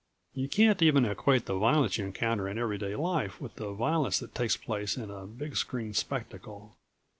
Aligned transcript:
You 0.33 0.49
can't 0.49 0.81
even 0.81 1.05
equate 1.05 1.45
the 1.45 1.53
violence 1.59 1.99
you 1.99 2.05
encounter 2.05 2.49
in 2.49 2.57
everyday 2.57 2.95
life 2.95 3.39
with 3.39 3.53
the 3.57 3.71
violence 3.71 4.17
that 4.17 4.33
takes 4.33 4.57
place 4.57 4.97
in 4.97 5.11
a 5.11 5.27
big 5.27 5.55
screen 5.55 5.93
spectacle. 5.93 6.75